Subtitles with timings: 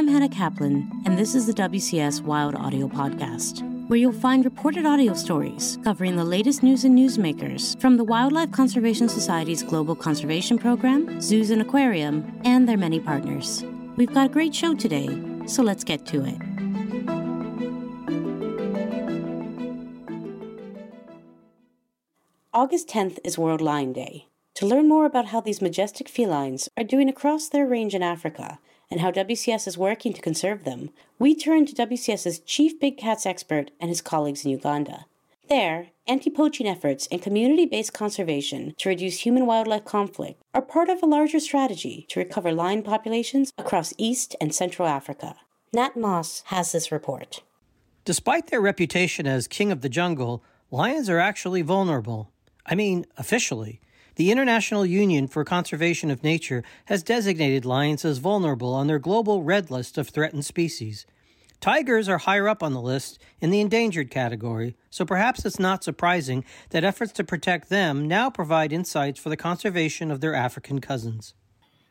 [0.00, 4.86] I'm Hannah Kaplan, and this is the WCS Wild Audio Podcast, where you'll find reported
[4.86, 10.56] audio stories covering the latest news and newsmakers from the Wildlife Conservation Society's Global Conservation
[10.56, 13.62] Program, Zoos and Aquarium, and their many partners.
[13.96, 16.38] We've got a great show today, so let's get to it.
[22.54, 24.28] August 10th is World Lion Day.
[24.54, 28.60] To learn more about how these majestic felines are doing across their range in Africa
[28.90, 33.24] and how WCS is working to conserve them, we turn to WCS's chief big cats
[33.24, 35.06] expert and his colleagues in Uganda.
[35.48, 40.88] There, anti poaching efforts and community based conservation to reduce human wildlife conflict are part
[40.88, 45.36] of a larger strategy to recover lion populations across East and Central Africa.
[45.72, 47.42] Nat Moss has this report.
[48.04, 52.30] Despite their reputation as king of the jungle, lions are actually vulnerable.
[52.66, 53.80] I mean, officially.
[54.16, 59.42] The International Union for Conservation of Nature has designated lions as vulnerable on their global
[59.42, 61.06] red list of threatened species.
[61.60, 65.84] Tigers are higher up on the list in the endangered category, so perhaps it's not
[65.84, 70.80] surprising that efforts to protect them now provide insights for the conservation of their African
[70.80, 71.34] cousins.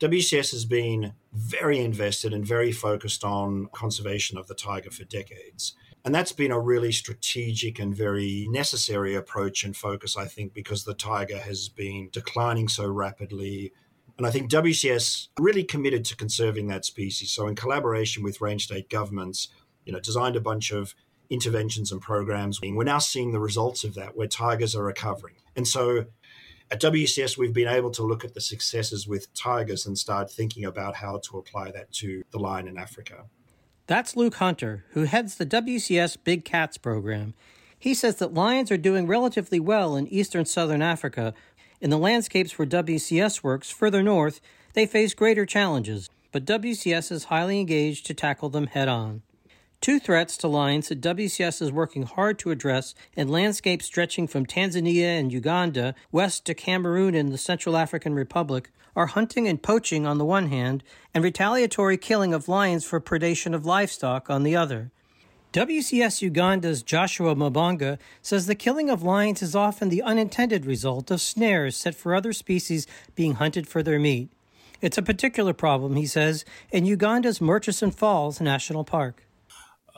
[0.00, 5.74] WCS has been very invested and very focused on conservation of the tiger for decades.
[6.04, 10.84] And that's been a really strategic and very necessary approach and focus, I think, because
[10.84, 13.72] the tiger has been declining so rapidly.
[14.18, 17.30] And I think WCS really committed to conserving that species.
[17.30, 19.48] So, in collaboration with range state governments,
[19.84, 20.94] you know, designed a bunch of
[21.30, 22.60] interventions and programs.
[22.60, 25.36] We're now seeing the results of that, where tigers are recovering.
[25.56, 26.06] And so,
[26.70, 30.64] at WCS, we've been able to look at the successes with tigers and start thinking
[30.64, 33.26] about how to apply that to the lion in Africa.
[33.92, 37.34] That's Luke Hunter, who heads the WCS Big Cats program.
[37.78, 41.34] He says that lions are doing relatively well in eastern southern Africa.
[41.78, 44.40] In the landscapes where WCS works further north,
[44.72, 49.20] they face greater challenges, but WCS is highly engaged to tackle them head on.
[49.82, 54.46] Two threats to lions that WCS is working hard to address in landscapes stretching from
[54.46, 60.06] Tanzania and Uganda west to Cameroon and the Central African Republic are hunting and poaching
[60.06, 64.54] on the one hand, and retaliatory killing of lions for predation of livestock on the
[64.54, 64.92] other.
[65.52, 71.20] WCS Uganda's Joshua Mabonga says the killing of lions is often the unintended result of
[71.20, 74.30] snares set for other species being hunted for their meat.
[74.80, 79.24] It's a particular problem, he says, in Uganda's Murchison Falls National Park.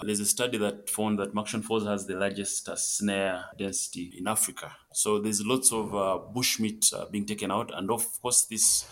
[0.02, 4.26] There's a study that found that Murchison Falls has the largest uh, snare density in
[4.26, 4.72] Africa.
[4.92, 8.86] So there's lots of uh, bushmeat uh, being taken out, and of course, this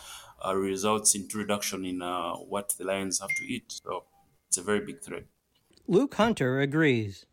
[0.46, 3.80] uh, results in reduction in uh, what the lions have to eat.
[3.84, 4.04] So
[4.48, 5.24] it's a very big threat.
[5.88, 7.26] Luke Hunter agrees.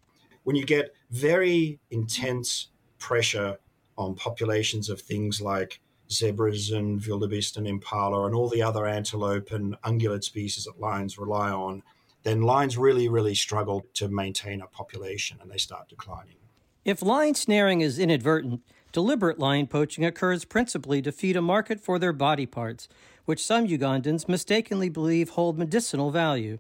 [0.44, 3.57] When you get very intense pressure
[3.97, 5.80] on populations of things like
[6.12, 11.19] zebras and wildebeest and impala and all the other antelope and ungulate species that lions
[11.19, 11.84] rely on,
[12.24, 16.35] then lions really, really struggle to maintain a population and they start declining.
[16.85, 22.00] If lion snaring is inadvertent, deliberate lion poaching occurs principally to feed a market for
[22.00, 22.88] their body parts,
[23.25, 26.59] which some Ugandans mistakenly believe hold medicinal value.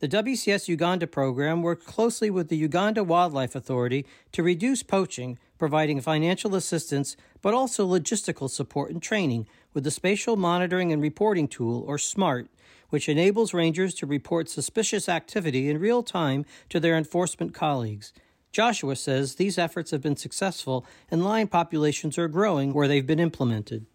[0.00, 6.00] The WCS Uganda program worked closely with the Uganda Wildlife Authority to reduce poaching, providing
[6.00, 11.84] financial assistance but also logistical support and training with the Spatial Monitoring and Reporting Tool,
[11.86, 12.48] or SMART,
[12.90, 18.12] which enables rangers to report suspicious activity in real time to their enforcement colleagues.
[18.52, 23.20] Joshua says these efforts have been successful and lion populations are growing where they've been
[23.20, 23.86] implemented.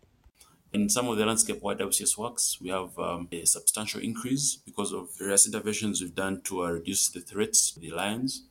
[0.72, 4.92] In some of the landscape wide WCS works, we have um, a substantial increase because
[4.92, 8.48] of various interventions we've done to uh, reduce the threats to the lions.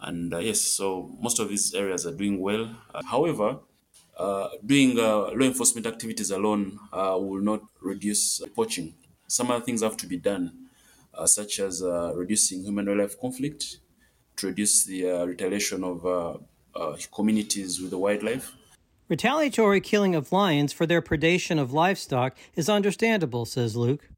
[0.00, 2.70] And uh, yes, so most of these areas are doing well.
[2.94, 3.58] Uh, however,
[4.16, 8.94] uh, doing uh, law enforcement activities alone uh, will not reduce poaching
[9.28, 10.68] some other things have to be done,
[11.14, 13.78] uh, such as uh, reducing human wildlife conflict,
[14.36, 16.38] to reduce the uh, retaliation of uh,
[16.74, 18.54] uh, communities with the wildlife.
[19.08, 24.08] Retaliatory killing of lions for their predation of livestock is understandable, says Luke.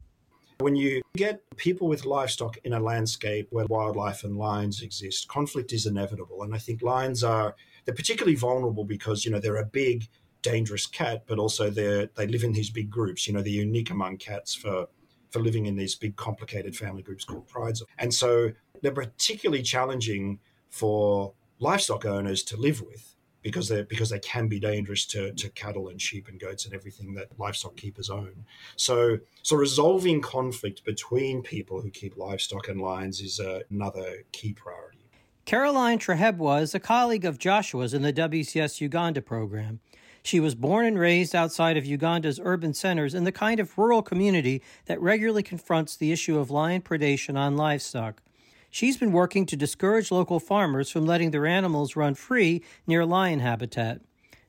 [0.59, 5.73] When you get people with livestock in a landscape where wildlife and lions exist, conflict
[5.73, 6.43] is inevitable.
[6.43, 7.55] And I think lions are
[7.85, 10.09] they're particularly vulnerable because you know they're a big,
[10.43, 13.27] dangerous cat, but also they they live in these big groups.
[13.27, 14.89] You know, they're unique among cats for
[15.31, 17.83] for living in these big, complicated family groups called prides.
[17.99, 20.39] And so they're particularly challenging
[20.69, 25.49] for livestock owners to live with because they because they can be dangerous to, to
[25.51, 28.45] cattle and sheep and goats and everything that livestock keepers own.
[28.77, 34.53] So so resolving conflict between people who keep livestock and lions is uh, another key
[34.53, 34.99] priority.
[35.47, 39.81] Caroline Twahebwa is a colleague of Joshua's in the WCS Uganda program.
[40.23, 44.03] She was born and raised outside of Uganda's urban centers in the kind of rural
[44.03, 48.23] community that regularly confronts the issue of lion predation on livestock.
[48.71, 53.41] She's been working to discourage local farmers from letting their animals run free near lion
[53.41, 54.01] habitat.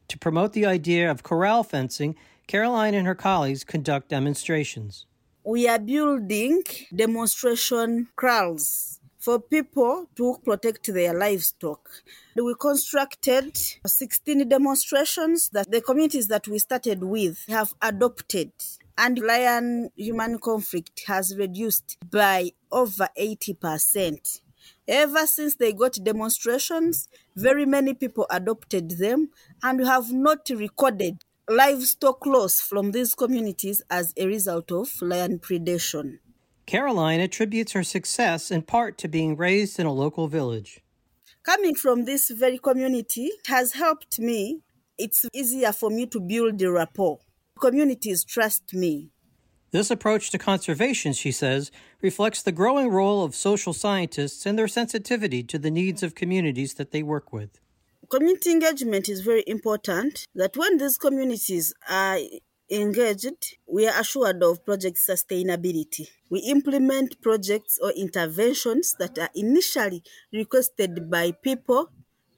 [0.09, 2.15] To promote the idea of corral fencing,
[2.47, 5.05] Caroline and her colleagues conduct demonstrations.
[5.43, 6.63] We are building
[6.93, 11.89] demonstration kraals for people to protect their livestock.
[12.35, 18.51] We constructed 16 demonstrations that the communities that we started with have adopted.
[18.97, 24.41] And lion human conflict has reduced by over 80%.
[24.87, 29.29] Ever since they got demonstrations, very many people adopted them
[29.61, 35.39] and we have not recorded livestock loss from these communities as a result of lion
[35.39, 36.19] predation.
[36.71, 40.79] Caroline attributes her success in part to being raised in a local village.
[41.43, 44.61] Coming from this very community has helped me.
[44.97, 47.19] It's easier for me to build the rapport.
[47.59, 49.09] Communities trust me.
[49.71, 51.71] This approach to conservation, she says,
[52.01, 56.75] reflects the growing role of social scientists and their sensitivity to the needs of communities
[56.75, 57.59] that they work with.
[58.09, 62.17] Community engagement is very important that when these communities are
[62.71, 66.07] engaged, we are assured of project sustainability.
[66.29, 71.89] We implement projects or interventions that are initially requested by people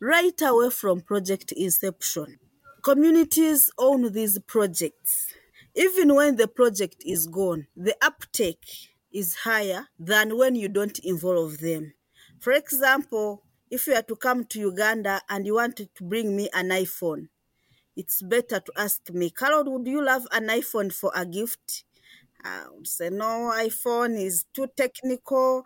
[0.02, 2.40] right away from project inception.
[2.82, 5.34] Communities own these projects
[5.76, 8.66] even when the project is gone, the uptake
[9.12, 11.94] is higher than when you don't involve them.
[12.40, 16.48] For example, if you are to come to Uganda and you want to bring me
[16.54, 17.30] an iPhone,
[17.96, 21.84] it's better to ask me, Carol, would you love an iPhone for a gift?
[22.46, 25.64] I would say, no, iPhone is too technical.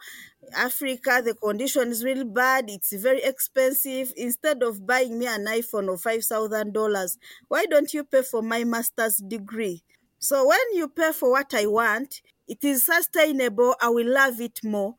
[0.56, 2.70] Africa, the condition is really bad.
[2.70, 4.14] It's very expensive.
[4.16, 9.18] Instead of buying me an iPhone of $5,000, why don't you pay for my master's
[9.18, 9.84] degree?
[10.20, 13.76] So when you pay for what I want, it is sustainable.
[13.82, 14.96] I will love it more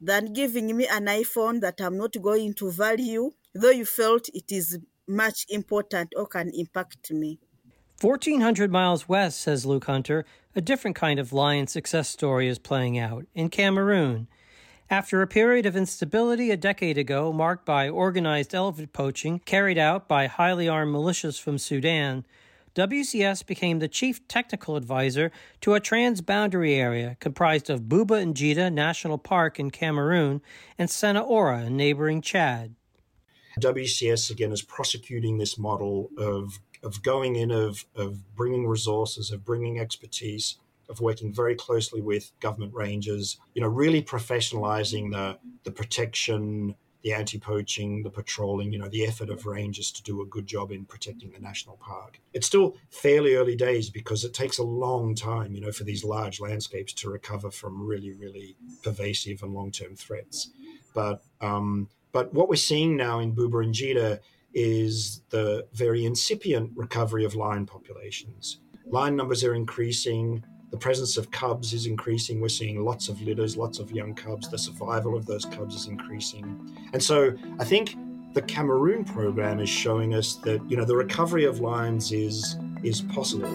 [0.00, 4.52] than giving me an iPhone that I'm not going to value, though you felt it
[4.52, 7.38] is much important or can impact me.
[8.00, 12.98] 1,400 miles west, says Luke Hunter, a different kind of lion success story is playing
[12.98, 14.28] out in Cameroon.
[14.90, 20.06] After a period of instability a decade ago, marked by organized elephant poaching carried out
[20.06, 22.24] by highly armed militias from Sudan,
[22.76, 25.32] WCS became the chief technical advisor
[25.62, 30.42] to a transboundary area comprised of Bouba Njida National Park in Cameroon
[30.78, 32.74] and Sena Oura in neighboring Chad.
[33.60, 39.44] WCS again is prosecuting this model of of going in of of bringing resources of
[39.44, 40.58] bringing expertise
[40.88, 46.74] of working very closely with government rangers you know really professionalizing the the protection
[47.06, 50.72] the anti-poaching, the patrolling, you know, the effort of rangers to do a good job
[50.72, 52.18] in protecting the national park.
[52.34, 56.02] It's still fairly early days because it takes a long time, you know, for these
[56.02, 60.50] large landscapes to recover from really, really pervasive and long-term threats.
[60.94, 64.20] But um, but what we're seeing now in Bouba and Njida
[64.54, 68.60] is the very incipient recovery of lion populations.
[68.86, 72.40] Lion numbers are increasing the presence of cubs is increasing.
[72.40, 74.50] We're seeing lots of litters, lots of young cubs.
[74.50, 76.76] The survival of those cubs is increasing.
[76.92, 77.96] And so I think
[78.34, 83.02] the Cameroon program is showing us that, you know, the recovery of lions is is
[83.02, 83.50] possible.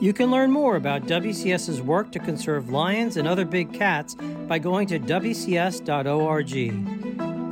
[0.00, 4.16] You can learn more about WCS's work to conserve lions and other big cats
[4.48, 7.01] by going to WCS.org.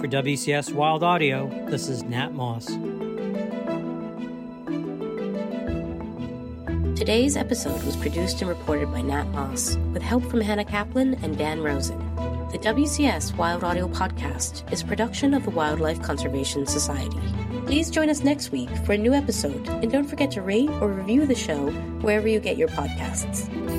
[0.01, 2.65] For WCS Wild Audio, this is Nat Moss.
[6.99, 11.37] Today's episode was produced and reported by Nat Moss, with help from Hannah Kaplan and
[11.37, 11.99] Dan Rosen.
[12.51, 17.21] The WCS Wild Audio Podcast is a production of the Wildlife Conservation Society.
[17.67, 20.89] Please join us next week for a new episode, and don't forget to rate or
[20.89, 23.70] review the show wherever you get your podcasts.